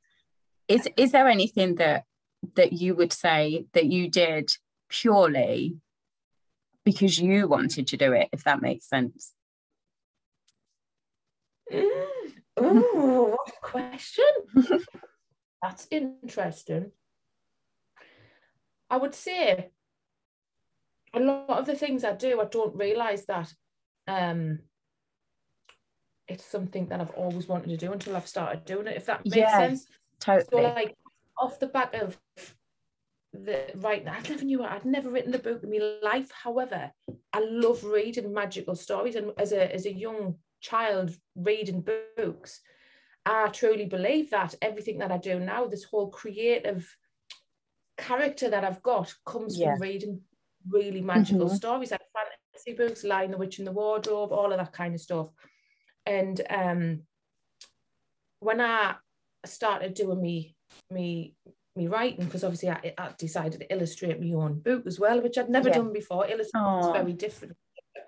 [0.68, 2.04] Is is there anything that
[2.54, 4.50] that you would say that you did
[4.88, 5.80] purely
[6.84, 9.34] because you wanted to do it, if that makes sense?
[11.70, 12.42] Mm.
[12.56, 14.24] Oh, what a question.
[15.62, 16.92] That's interesting.
[18.90, 19.70] I would say
[21.14, 23.52] a lot of the things I do, I don't realize that
[24.06, 24.58] um,
[26.28, 28.96] it's something that I've always wanted to do until I've started doing it.
[28.96, 29.86] If that makes Yeah, sense.
[30.20, 30.46] Totally.
[30.50, 30.96] So like
[31.38, 32.18] off the back of
[33.32, 36.30] the right I never knew I'd never written a book in my life.
[36.30, 36.92] However,
[37.32, 39.16] I love reading magical stories.
[39.16, 41.84] And as a as a young child reading
[42.16, 42.60] books,
[43.26, 46.96] I truly believe that everything that I do now, this whole creative
[47.96, 49.72] character that I've got comes Yeah.
[49.72, 50.20] from reading
[50.68, 51.56] really magical Mhm.
[51.56, 55.00] stories like fantasy books, Lion the Witch in the Wardrobe, all of that kind of
[55.00, 55.30] stuff.
[56.06, 57.02] And um
[58.40, 58.96] when I
[59.44, 60.56] started doing me
[60.90, 61.34] me
[61.74, 65.38] me writing, because obviously I, I decided to illustrate my own book as well, which
[65.38, 65.76] I'd never Yeah.
[65.78, 66.26] done before.
[66.26, 67.56] Illustrating is very different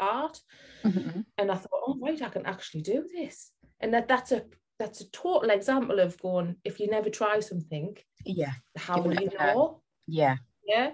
[0.00, 0.40] art.
[0.84, 1.24] Mhm.
[1.38, 3.52] And I thought, oh right, I can actually do this.
[3.80, 4.44] And that that's a
[4.78, 8.52] that's a total example of going, if you never try something, Yeah.
[8.76, 9.54] how will will you know.
[9.54, 9.82] know?
[10.06, 10.36] Yeah.
[10.66, 10.90] Yeah.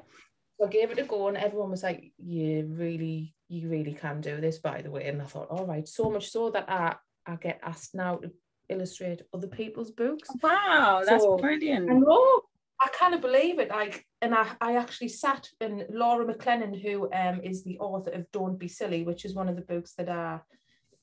[0.59, 4.21] So I gave it a go and everyone was like, You really, you really can
[4.21, 5.09] do this, by the way.
[5.09, 6.95] And I thought, all right, so much so that I
[7.27, 8.31] I get asked now to
[8.69, 10.29] illustrate other people's books.
[10.43, 11.91] Wow, that's So- brilliant.
[11.91, 12.41] I know.
[12.83, 13.69] I kind of believe it.
[13.69, 18.31] Like, and I, I actually sat and Laura McLennan, who um is the author of
[18.33, 20.41] Don't Be Silly, which is one of the books that I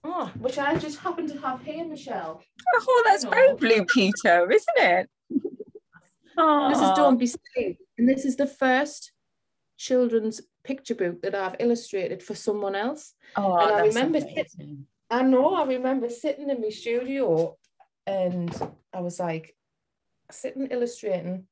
[0.04, 2.42] oh, which I just happen to have here, Michelle.
[2.76, 3.30] Oh, that's No.
[3.30, 5.10] very Blue Peter, isn't it?
[6.70, 7.80] This is Don't Be Silly.
[7.98, 9.12] And this is the first
[9.78, 13.14] children's picture book that I've illustrated for someone else.
[13.36, 14.86] Oh, and I remember amazing.
[15.10, 17.56] I know, I remember sitting in my studio
[18.06, 18.54] and
[18.94, 19.56] I was like
[20.30, 21.46] sitting illustrating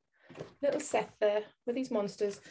[0.62, 2.42] little Seth there with these monsters.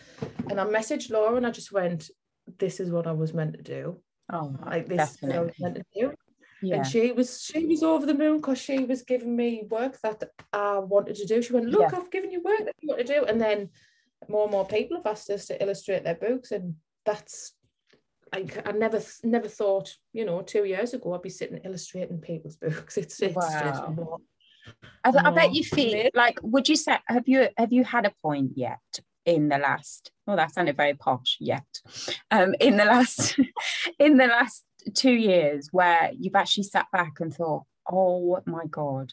[0.48, 2.10] And I messaged Laura and I just went,
[2.58, 4.00] This is what I was meant to do.
[4.32, 6.14] Oh, Like this is what I was meant to do.
[6.62, 6.76] Yeah.
[6.76, 10.22] And she was she was over the moon because she was giving me work that
[10.52, 11.42] I wanted to do.
[11.42, 13.24] She went, Look, I've given you work that you want to do.
[13.26, 13.68] And then
[14.28, 16.50] more and more people have asked us to illustrate their books.
[16.52, 17.54] And that's
[18.32, 22.56] I, I never never thought, you know, two years ago I'd be sitting illustrating people's
[22.56, 22.96] books.
[23.02, 23.60] It's it's Wow.
[23.62, 24.18] just more.
[25.04, 28.14] I, I bet you feel like would you say have you have you had a
[28.22, 28.78] point yet
[29.26, 31.66] in the last well that sounded very posh yet
[32.30, 33.38] um in the last
[33.98, 39.12] in the last two years where you've actually sat back and thought oh my god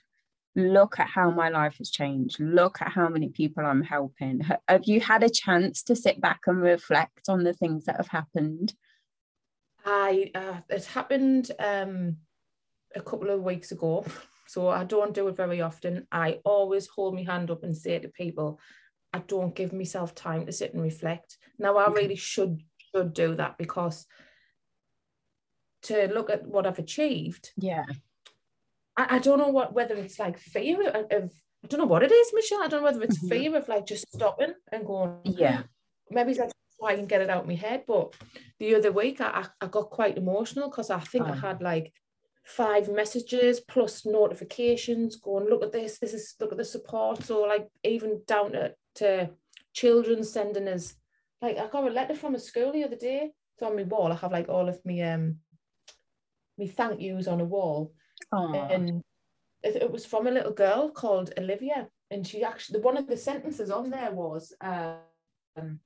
[0.56, 4.82] look at how my life has changed look at how many people i'm helping have
[4.84, 8.74] you had a chance to sit back and reflect on the things that have happened
[9.86, 12.18] I uh, it happened um
[12.96, 14.06] a couple of weeks ago,
[14.48, 16.08] so I don't do it very often.
[16.12, 18.60] I always hold my hand up and say to people,
[19.14, 21.38] I don't give myself time to sit and reflect.
[21.58, 22.02] Now I Okay.
[22.02, 22.62] really should
[22.94, 24.06] should do that because
[25.84, 27.86] to look at what I've achieved, yeah
[28.98, 31.32] I, I don't know what whether it's like fear of, of
[31.64, 32.64] I don't know what it is, Michelle.
[32.64, 33.30] I don't know whether it's Mhm.
[33.30, 35.64] fear of like just stopping and going, yeah
[36.10, 36.50] maybe I
[36.80, 37.84] try and get it out of my head.
[37.88, 38.16] But
[38.60, 39.30] the other week, I,
[39.62, 41.34] I I got quite emotional because I think I Oh.
[41.48, 41.94] had like
[42.44, 47.24] five messages plus notifications going, look at this, this is look at the support.
[47.24, 49.30] So like even down to, to
[49.74, 50.96] children sending us
[51.42, 53.32] like I got a letter from a school the other day.
[53.54, 54.12] It's on my wall.
[54.12, 55.38] I have like all of me um
[56.58, 57.94] me thank yous on a wall
[58.32, 59.04] oh, and
[59.64, 63.18] it, was from a little girl called Olivia, and she actually the one of the
[63.18, 65.80] sentences on there was, um,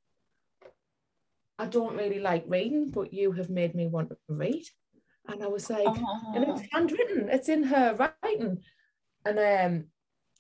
[1.60, 4.66] "I don't really like reading, but you have made me want to read,"
[5.28, 8.64] and I was like, and oh, it's handwritten, it's in her writing,
[9.26, 9.86] and um,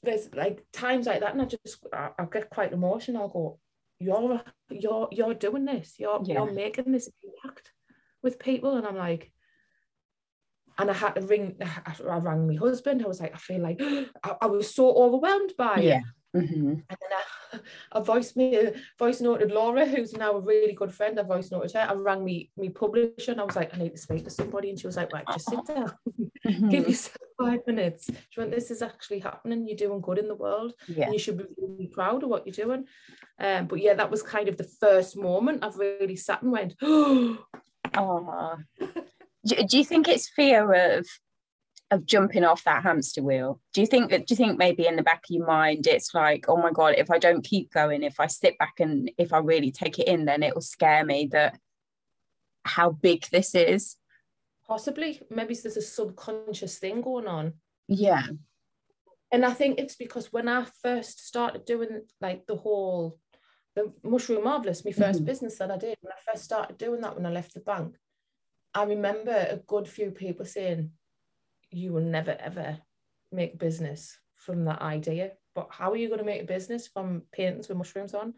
[0.04, 3.24] there's like times like that, and I just I, I get quite emotional.
[3.24, 3.60] I'll go,
[4.00, 6.36] "You're you're you're doing this, you're Yeah.
[6.36, 7.72] you're making this impact
[8.24, 9.32] with people," and I'm like
[10.78, 11.56] and I had to ring.
[11.62, 13.04] I, I rang my husband.
[13.04, 13.82] I was like, I feel like
[14.24, 16.04] I, I was so overwhelmed by yeah it.
[16.36, 16.84] Mhm.
[16.90, 17.60] And then I,
[17.94, 21.18] I voiced me, voice noted Laura, who's now a really good friend.
[21.18, 21.88] I voice noted her.
[21.90, 24.70] I rang me, me publisher, and I was like, I need to speak to somebody.
[24.70, 25.94] And she was like, Right, just sit down,
[26.46, 26.70] Mhm.
[26.70, 28.10] give yourself five minutes.
[28.30, 29.66] She went, This is actually happening.
[29.66, 32.46] You're doing good in the world, yeah and you should be really proud of what
[32.46, 32.86] you're doing.
[33.40, 36.76] Um, but yeah, that was kind of the first moment I've really sat and went,
[36.82, 37.38] Oh,
[37.98, 38.58] Oh,
[39.46, 41.08] do, do you think it's fear of
[41.92, 43.62] of jumping off that hamster wheel?
[43.74, 44.26] Do you think that?
[44.28, 46.96] Do you think maybe in the back of your mind it's like, oh my god,
[46.98, 50.08] if I don't keep going, if I sit back and if I really take it
[50.08, 51.60] in, then it will scare me that
[52.64, 53.98] how big this is.
[54.68, 57.54] possibly, maybe there's a subconscious thing going on.
[57.88, 58.24] Yeah,
[59.32, 63.20] and I think it's because when I first started doing like the whole
[63.76, 65.26] the mushroom marvelous, my 1st Mhm.
[65.26, 67.96] business that I did, when I first started doing that when I left the bank,
[68.76, 70.92] I remember a good few people saying,
[71.72, 72.80] "You will never ever
[73.32, 75.32] make business from that idea.
[75.56, 78.34] but how are you going to make a business from paintings with mushrooms on?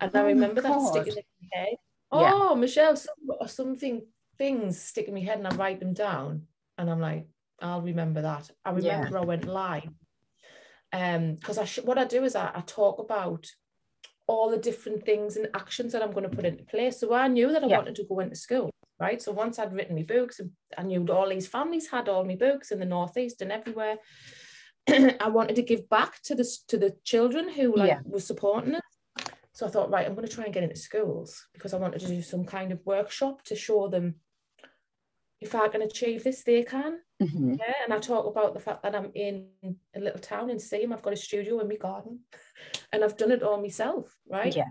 [0.00, 1.74] And oh I remember that sticking in my head.
[2.12, 2.54] Oh, yeah.
[2.54, 4.06] Michelle, some, something
[4.38, 6.42] things stick in my head and I write them down.
[6.78, 7.26] And I'm like,
[7.60, 8.50] I'll remember that.
[8.64, 9.20] I remember yeah.
[9.20, 9.90] I went live.
[10.92, 13.48] Um, because I sh- what I do is I, I talk about
[14.28, 17.00] all the different things and actions that I'm going to put into place.
[17.00, 17.78] So I knew that I yeah.
[17.78, 19.20] wanted to go into school, right?
[19.20, 20.40] So once I'd written my books,
[20.76, 23.96] I knew all these families had all my books in the northeast and everywhere.
[24.88, 28.00] I wanted to give back to the to the children who like yeah.
[28.04, 28.82] were supporting us.
[29.52, 32.00] So I thought, right, I'm going to try and get into schools because I wanted
[32.00, 34.16] to do some kind of workshop to show them
[35.40, 36.98] if I can achieve this, they can.
[37.22, 37.54] Mm-hmm.
[37.54, 39.46] Yeah, and I talk about the fact that I'm in
[39.94, 40.92] a little town in Seaham.
[40.92, 42.20] I've got a studio in my garden,
[42.92, 44.54] and I've done it all myself, right?
[44.56, 44.64] Yeah.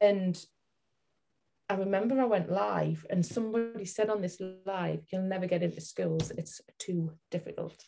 [0.00, 0.36] And
[1.70, 5.80] I remember I went live, and somebody said on this live, "You'll never get into
[5.80, 6.32] schools.
[6.32, 7.84] It's too difficult."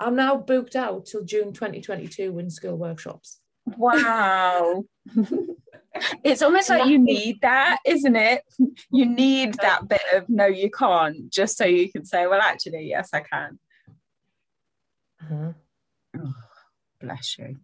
[0.00, 3.40] I'm now booked out till June 2022 in school workshops.
[3.76, 4.86] Wow.
[6.24, 8.42] it's almost like you need that, isn't it?
[8.90, 12.88] You need that bit of no, you can't, just so you can say, well, actually,
[12.88, 13.58] yes, I can.
[15.22, 15.52] Uh-huh.
[16.18, 16.34] Oh,
[17.00, 17.58] bless you.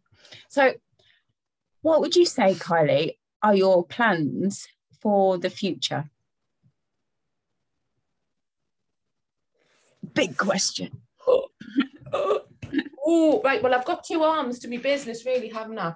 [0.49, 0.75] So,
[1.83, 4.69] what would you say, Kylie, are your plans
[5.07, 6.11] for the future?
[10.15, 11.03] Big question.
[12.13, 13.63] oh, right.
[13.63, 15.95] Well, I've got two arms to my business, really, haven't I?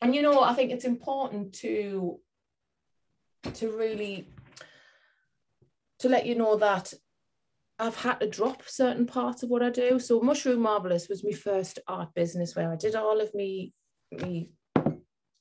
[0.00, 2.20] And you know, I think it's important to
[3.54, 4.28] to really
[5.98, 6.94] to let you know that
[7.80, 9.98] I've had to drop certain parts of what I do.
[9.98, 13.72] So Mushroom Marvelous was my first art business where I did all of me
[14.12, 14.50] me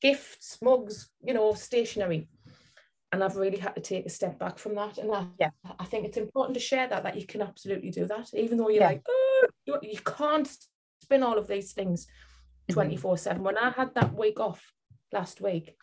[0.02, 2.30] gifts, mugs, you know, stationery.
[3.16, 4.98] And I've really had to take a step back from that.
[4.98, 5.52] And I, yeah.
[5.80, 8.68] I think it's important to share that, that you can absolutely do that, even though
[8.68, 8.90] you're yeah.
[8.90, 9.48] like, oh,
[9.82, 10.50] you can't
[11.02, 12.08] spin all of these things
[12.70, 12.74] mm-hmm.
[12.74, 13.42] 24 7.
[13.42, 14.70] When I had that week off
[15.14, 15.78] last week,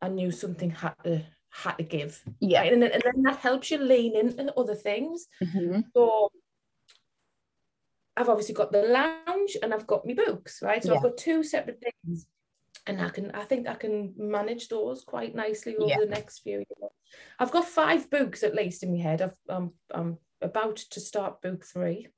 [0.00, 2.22] I knew something had to had to give.
[2.40, 2.60] Yeah.
[2.60, 2.72] Right?
[2.72, 5.26] And, then, and then that helps you lean into other things.
[5.44, 5.80] Mm-hmm.
[5.94, 6.32] So
[8.16, 10.82] I've obviously got the lounge and I've got my books, right?
[10.82, 10.96] So yeah.
[10.96, 12.26] I've got two separate things.
[12.90, 15.98] And I can I think I can manage those quite nicely over yeah.
[16.00, 16.92] the next few years.
[17.38, 19.22] I've got five books at least in my head.
[19.22, 22.08] I've, I'm I'm about to start book three.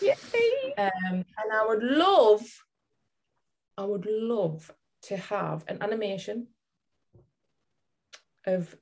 [0.00, 0.74] Yay.
[0.78, 2.42] Um, and I would love,
[3.78, 6.48] I would love to have an animation
[8.46, 8.76] of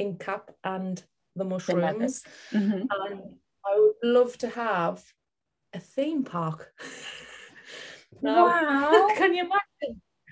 [0.00, 1.02] Incap and
[1.36, 2.22] the mushrooms.
[2.50, 2.72] The mm-hmm.
[2.72, 3.22] And
[3.64, 5.02] I would love to have
[5.72, 6.72] a theme park.
[8.22, 9.10] now, wow.
[9.16, 9.61] can you imagine?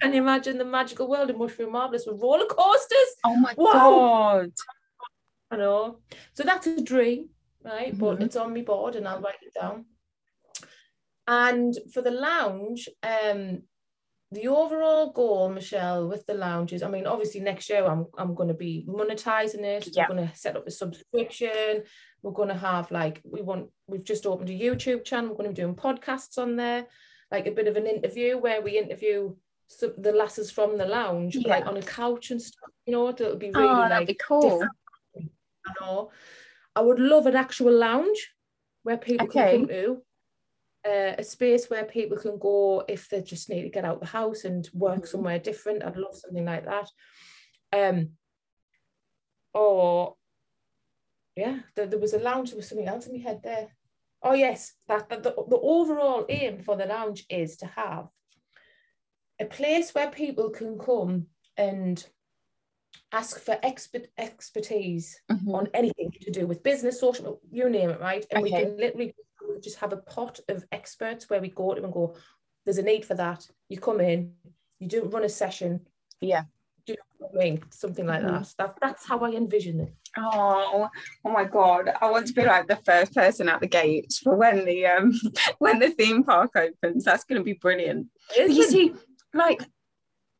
[0.00, 3.14] Can you imagine the magical world of Mushroom Marvelous with roller coasters?
[3.24, 3.72] Oh my wow.
[3.72, 4.52] god.
[5.50, 5.98] I know.
[6.34, 7.30] So that's a dream,
[7.64, 7.92] right?
[7.92, 7.98] Mm-hmm.
[7.98, 9.86] But it's on my board and I'll write it down.
[11.26, 13.62] And for the lounge, um,
[14.32, 18.48] the overall goal, Michelle, with the lounges, I mean, obviously next year I'm I'm going
[18.48, 19.88] to be monetizing it.
[19.92, 20.06] Yeah.
[20.08, 21.82] We're going to set up a subscription.
[22.22, 23.70] We're going to have like we want.
[23.86, 25.30] We've just opened a YouTube channel.
[25.30, 26.86] We're going to be doing podcasts on there,
[27.30, 29.34] like a bit of an interview where we interview
[29.70, 31.48] some, the lasses from the lounge, yeah.
[31.48, 32.70] like on a couch and stuff.
[32.86, 34.66] You know, it would be really oh, like be cool.
[35.16, 36.10] I know.
[36.74, 38.34] I would love an actual lounge
[38.82, 39.50] where people okay.
[39.50, 40.02] can come to
[40.86, 44.06] uh, a space where people can go if they just need to get out the
[44.06, 45.06] house and work mm-hmm.
[45.06, 45.84] somewhere different.
[45.84, 46.90] I'd love something like that.
[47.72, 48.10] Um,
[49.54, 50.16] or
[51.36, 52.50] yeah, there, there was a lounge.
[52.50, 53.68] There was something else in my head there.
[54.22, 58.08] Oh yes, that, that the, the overall aim for the lounge is to have
[59.40, 61.26] a place where people can come
[61.56, 62.06] and
[63.12, 65.54] ask for expert expertise mm-hmm.
[65.54, 68.24] on anything to do with business, social, you name it, right?
[68.30, 68.52] And okay.
[68.52, 69.14] we can literally
[69.62, 72.14] just have a pot of experts where we go to and go,
[72.64, 73.48] there's a need for that.
[73.68, 74.34] You come in,
[74.78, 75.86] you do run a session.
[76.20, 76.44] Yeah.
[76.86, 76.94] Do
[77.70, 78.34] something like mm-hmm.
[78.34, 78.54] that.
[78.58, 78.76] that.
[78.80, 79.94] That's how I envision it.
[80.16, 80.88] Oh,
[81.24, 81.90] oh my god!
[82.00, 85.12] I want to be like the first person at the gate for when the um
[85.58, 87.04] when the theme park opens.
[87.04, 88.08] That's going to be brilliant.
[88.36, 88.94] You see,
[89.34, 89.62] like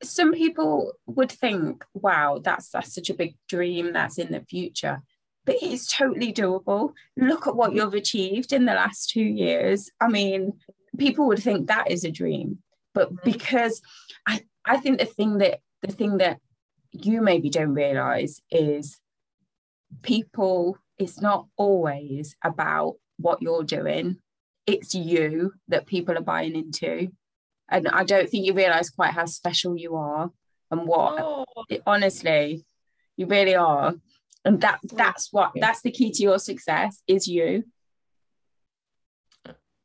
[0.03, 3.92] some people would think, "Wow, that's that's such a big dream.
[3.92, 5.03] That's in the future."
[5.51, 6.93] but it's totally doable.
[7.16, 9.91] Look at what you've achieved in the last two years.
[10.01, 10.53] I mean,
[10.99, 12.59] people would think that is a dream,
[12.95, 13.30] but mm-hmm.
[13.30, 13.80] because
[14.26, 16.38] I, I think the thing that the thing that
[16.93, 18.99] you maybe don't realize is
[20.03, 24.18] people, it's not always about what you're doing,
[24.66, 27.09] it's you that people are buying into.
[27.71, 30.31] And I don't think you realize quite how special you are
[30.71, 31.45] and what, oh.
[31.87, 32.64] honestly,
[33.16, 33.95] you really are
[34.45, 37.64] and that that's what that's the key to your success is you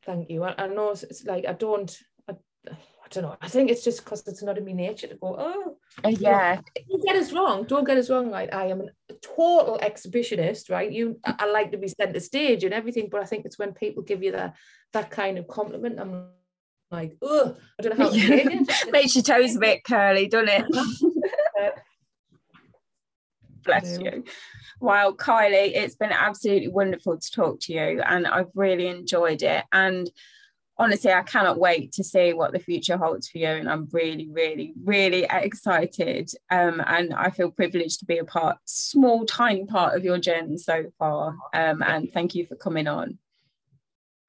[0.06, 2.34] thank you i, I know it's, it's, like i don't I,
[2.68, 3.38] I don't know.
[3.40, 6.60] I think it's just because it's not in my nature to go, oh, Uh, yeah,
[6.90, 7.64] don't get us wrong.
[7.66, 8.32] Don't get us wrong.
[8.32, 10.92] Like I am a total exhibitionist, right?
[10.92, 13.74] You, I I like to be centre stage and everything, but I think it's when
[13.74, 14.56] people give you that
[14.94, 16.00] that kind of compliment.
[16.00, 16.30] I'm
[16.92, 18.88] like, oh, I don't know how it.
[18.92, 20.66] makes your toes a bit curly, doesn't it?
[23.64, 24.24] Bless you.
[24.80, 29.64] Wow, Kylie, it's been absolutely wonderful to talk to you, and I've really enjoyed it.
[29.72, 30.10] And
[30.78, 33.48] honestly, I cannot wait to see what the future holds for you.
[33.48, 36.30] And I'm really, really, really excited.
[36.52, 40.58] Um, and I feel privileged to be a part, small, tiny part of your journey
[40.58, 41.36] so far.
[41.54, 43.18] Um, and thank you for coming on.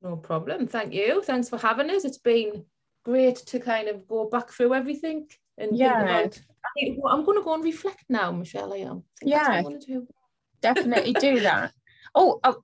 [0.03, 0.67] No problem.
[0.67, 1.23] Thank you.
[1.23, 2.05] Thanks for having us.
[2.05, 2.65] It's been
[3.05, 5.29] great to kind of go back through everything
[5.59, 6.03] and Yeah.
[6.03, 6.41] about.
[6.77, 8.73] I I'm going to go and reflect now, Michelle.
[8.73, 9.05] I am.
[9.23, 9.65] I think that's what Yeah.
[9.69, 10.09] I'm to do.
[10.61, 11.73] Definitely do that.
[12.15, 12.63] Oh, oh,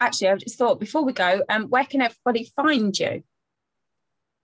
[0.00, 3.22] actually, I just thought before we go, um, where can everybody find you?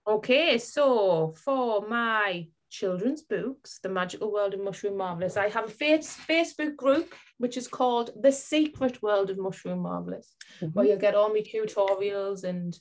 [0.07, 5.71] Okay, so for my children's books, The Magical World of Mushroom Marvelous, I have a
[5.71, 10.35] face- Facebook group which is called The Secret World of Mushroom Marvelous,
[10.73, 12.77] where you'll get all my tutorials and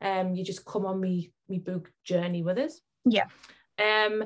[0.00, 2.80] um, you just come on me me book journey with us.
[3.04, 3.26] Yeah.
[3.78, 4.24] Um,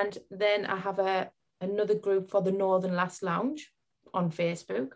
[0.00, 3.70] and then I have a another group for the Northern Lass Lounge
[4.14, 4.92] on Facebook.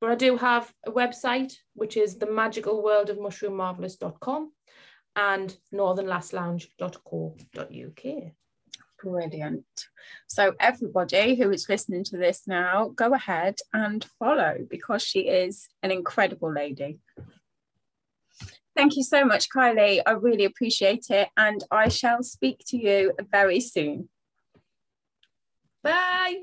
[0.00, 4.52] But I do have a website which is the magical world of mushroom marvelous.com
[5.16, 8.32] and northernlasslounge.co.uk.
[9.02, 9.64] Brilliant.
[10.26, 15.68] So, everybody who is listening to this now, go ahead and follow because she is
[15.82, 16.98] an incredible lady.
[18.76, 20.00] Thank you so much, Kylie.
[20.06, 21.28] I really appreciate it.
[21.36, 24.08] And I shall speak to you very soon.
[25.82, 26.36] Bye.